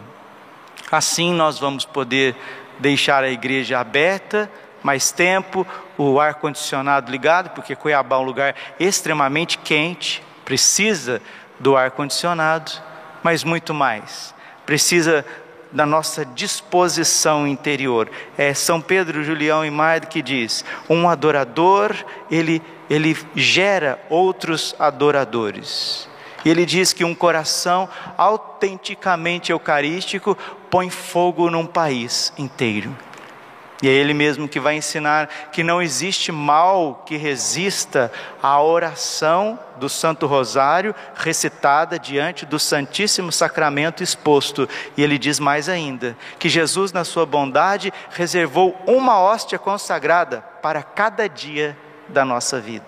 Assim 0.92 1.34
nós 1.34 1.58
vamos 1.58 1.86
poder 1.86 2.36
deixar 2.78 3.24
a 3.24 3.30
igreja 3.30 3.80
aberta 3.80 4.50
mais 4.84 5.12
tempo, 5.12 5.66
o 5.98 6.20
ar 6.20 6.36
condicionado 6.36 7.10
ligado, 7.10 7.52
porque 7.52 7.76
Cuiabá 7.76 8.18
é 8.18 8.20
um 8.20 8.24
lugar 8.24 8.56
extremamente 8.80 9.58
quente, 9.58 10.22
precisa 10.44 11.22
do 11.60 11.78
ar 11.78 11.92
condicionado, 11.92 12.72
mas 13.24 13.44
muito 13.44 13.74
mais. 13.74 14.36
Precisa 14.66 15.26
da 15.72 15.86
nossa 15.86 16.26
disposição 16.26 17.48
interior. 17.48 18.10
É 18.38 18.54
São 18.54 18.80
Pedro 18.80 19.24
Julião 19.24 19.66
e 19.66 19.72
Maide 19.72 20.08
que 20.08 20.22
diz: 20.22 20.64
um 20.90 21.10
adorador, 21.10 21.96
ele, 22.30 22.62
ele 22.90 23.18
gera 23.36 24.00
outros 24.10 24.76
adoradores. 24.78 26.08
E 26.46 26.50
ele 26.50 26.66
diz 26.66 26.92
que 26.92 27.06
um 27.06 27.16
coração 27.16 27.88
autenticamente 28.18 29.52
eucarístico 29.52 30.38
põe 30.70 30.90
fogo 30.90 31.50
num 31.50 31.66
país 31.66 32.34
inteiro. 32.38 32.96
E 33.84 33.88
é 33.90 33.92
Ele 33.92 34.14
mesmo 34.14 34.48
que 34.48 34.62
vai 34.62 34.78
ensinar 34.78 35.28
que 35.52 35.62
não 35.62 35.82
existe 35.82 36.32
mal 36.32 37.04
que 37.06 37.18
resista 37.18 38.10
à 38.42 38.62
oração 38.62 39.60
do 39.76 39.90
Santo 39.90 40.26
Rosário 40.26 40.96
recitada 41.14 42.00
diante 42.00 42.46
do 42.46 42.58
Santíssimo 42.58 43.30
Sacramento 43.30 44.02
exposto. 44.02 44.70
E 44.96 45.04
ele 45.04 45.18
diz 45.18 45.38
mais 45.38 45.68
ainda: 45.68 46.16
que 46.40 46.48
Jesus, 46.48 46.94
na 46.94 47.04
sua 47.04 47.26
bondade, 47.26 47.92
reservou 48.12 48.74
uma 48.88 49.20
hóstia 49.20 49.60
consagrada 49.60 50.42
para 50.62 50.82
cada 50.82 51.28
dia 51.28 51.78
da 52.10 52.24
nossa 52.26 52.60
vida. 52.60 52.86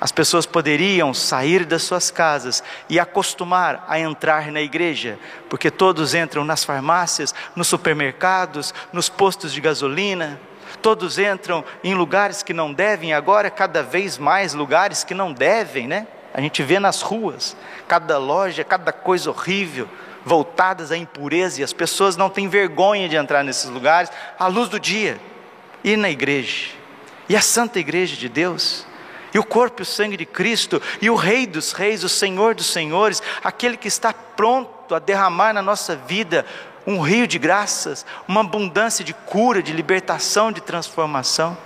As 0.00 0.10
pessoas 0.10 0.46
poderiam 0.46 1.12
sair 1.12 1.66
das 1.66 1.82
suas 1.82 2.10
casas 2.10 2.64
e 2.88 2.98
acostumar 2.98 3.84
a 3.86 3.98
entrar 3.98 4.50
na 4.50 4.62
igreja, 4.62 5.18
porque 5.48 5.70
todos 5.70 6.14
entram 6.14 6.42
nas 6.42 6.64
farmácias, 6.64 7.34
nos 7.54 7.68
supermercados, 7.68 8.72
nos 8.94 9.10
postos 9.10 9.52
de 9.52 9.60
gasolina, 9.60 10.40
todos 10.80 11.18
entram 11.18 11.62
em 11.84 11.94
lugares 11.94 12.42
que 12.42 12.54
não 12.54 12.72
devem, 12.72 13.12
agora 13.12 13.50
cada 13.50 13.82
vez 13.82 14.16
mais 14.16 14.54
lugares 14.54 15.04
que 15.04 15.12
não 15.12 15.32
devem, 15.32 15.86
né? 15.86 16.06
A 16.32 16.40
gente 16.40 16.62
vê 16.62 16.78
nas 16.78 17.02
ruas, 17.02 17.54
cada 17.86 18.16
loja, 18.16 18.64
cada 18.64 18.92
coisa 18.92 19.28
horrível, 19.30 19.86
voltadas 20.24 20.90
à 20.90 20.96
impureza, 20.96 21.60
e 21.60 21.64
as 21.64 21.74
pessoas 21.74 22.16
não 22.16 22.30
têm 22.30 22.48
vergonha 22.48 23.06
de 23.06 23.16
entrar 23.16 23.42
nesses 23.42 23.68
lugares 23.68 24.10
à 24.38 24.46
luz 24.46 24.68
do 24.70 24.80
dia 24.80 25.18
ir 25.82 25.96
na 25.96 26.10
igreja, 26.10 26.68
e 27.30 27.36
a 27.36 27.40
santa 27.40 27.78
igreja 27.78 28.16
de 28.16 28.28
Deus, 28.28 28.84
e 29.32 29.38
o 29.38 29.44
corpo 29.44 29.80
e 29.80 29.84
o 29.84 29.86
sangue 29.86 30.16
de 30.16 30.26
Cristo, 30.26 30.82
e 31.00 31.08
o 31.08 31.14
Rei 31.14 31.46
dos 31.46 31.70
Reis, 31.70 32.02
o 32.02 32.08
Senhor 32.08 32.56
dos 32.56 32.66
Senhores, 32.66 33.22
aquele 33.44 33.76
que 33.76 33.86
está 33.86 34.12
pronto 34.12 34.96
a 34.96 34.98
derramar 34.98 35.52
na 35.52 35.62
nossa 35.62 35.94
vida 35.94 36.44
um 36.84 37.00
rio 37.00 37.28
de 37.28 37.38
graças, 37.38 38.04
uma 38.26 38.40
abundância 38.40 39.04
de 39.04 39.14
cura, 39.14 39.62
de 39.62 39.72
libertação, 39.72 40.50
de 40.50 40.60
transformação. 40.60 41.56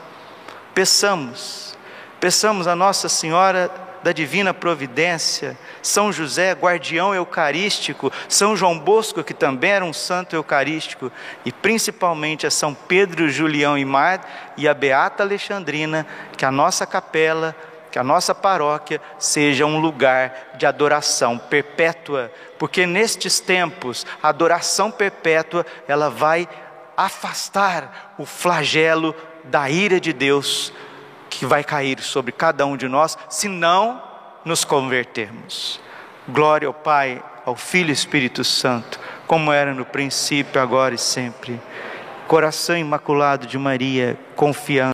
Peçamos, 0.74 1.74
peçamos 2.20 2.66
a 2.66 2.77
Nossa 2.77 3.09
Senhora 3.09 3.70
da 4.05 4.12
Divina 4.12 4.53
Providência, 4.53 5.57
São 5.81 6.12
José, 6.12 6.53
guardião 6.53 7.14
eucarístico, 7.14 8.12
São 8.29 8.55
João 8.55 8.79
Bosco, 8.79 9.25
que 9.25 9.33
também 9.33 9.71
era 9.71 9.85
um 9.85 9.95
santo 9.95 10.37
eucarístico, 10.37 11.11
e 11.43 11.51
principalmente 11.51 12.47
a 12.47 12.51
São 12.51 12.75
Pedro, 12.75 13.31
Julião 13.31 13.79
e 13.79 13.85
Mar 13.85 14.53
e 14.59 14.69
a 14.69 14.75
Beata 14.75 15.23
Alexandrina, 15.23 16.07
que 16.37 16.45
a 16.45 16.51
nossa 16.51 16.85
capela, 16.87 17.57
que 17.90 17.99
a 17.99 18.05
nossa 18.05 18.35
paróquia 18.35 19.01
seja 19.19 19.64
um 19.64 19.81
lugar 19.81 20.51
de 20.59 20.67
adoração 20.67 21.38
perpétua, 21.38 22.31
porque 22.59 22.85
nestes 22.85 23.40
tempos 23.40 24.05
a 24.23 24.29
adoração 24.29 24.90
perpétua 24.90 25.64
ela 25.88 26.11
vai 26.11 26.47
afastar 26.95 28.14
o 28.19 28.27
flagelo 28.27 29.17
da 29.45 29.71
ira 29.71 29.99
de 29.99 30.12
Deus 30.12 30.75
que 31.38 31.47
vai 31.47 31.64
cair 31.64 32.01
sobre 32.01 32.33
cada 32.33 32.66
um 32.66 32.77
de 32.77 32.88
nós, 32.88 33.16
se 33.29 33.49
não 33.49 34.03
nos 34.44 34.64
convertermos. 34.64 35.81
Glória 36.29 36.68
ao 36.68 36.75
Pai, 36.75 37.23
ao 37.44 37.57
Filho 37.57 37.90
e 37.90 37.92
Espírito 37.92 38.44
Santo, 38.44 39.01
como 39.27 39.53
era 39.53 39.73
no 39.73 39.85
princípio, 39.85 40.61
agora 40.61 40.94
e 40.94 40.99
sempre. 40.99 41.61
Coração 42.27 42.77
imaculado 42.77 43.47
de 43.47 43.59
Maria, 43.59 44.18
confiando 44.37 44.92